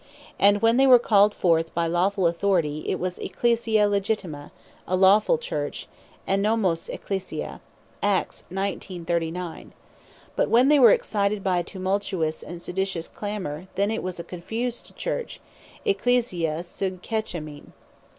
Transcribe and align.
And 0.39 0.63
when 0.63 0.77
they 0.77 0.87
were 0.87 0.97
called 0.97 1.35
forth 1.35 1.75
by 1.75 1.87
lawfull 1.87 2.25
Authority, 2.27 2.79
(Acts 2.81 2.87
19.39.) 2.87 2.91
it 2.93 2.99
was 2.99 3.19
Ecclesia 3.19 3.87
Legitima, 3.87 4.49
a 4.87 4.97
Lawfull 4.97 5.39
Church, 5.39 5.87
Ennomos 6.27 6.89
Ecclesia. 6.89 7.61
But 8.01 8.43
when 10.49 10.69
they 10.69 10.79
were 10.79 10.91
excited 10.91 11.43
by 11.43 11.61
tumultuous, 11.61 12.41
and 12.41 12.63
seditious 12.63 13.07
clamor, 13.07 13.67
then 13.75 13.91
it 13.91 14.01
was 14.01 14.19
a 14.19 14.23
confused 14.23 14.95
Church, 14.95 15.39
Ecclesia 15.85 16.63
Sugkechumene. 16.63 17.73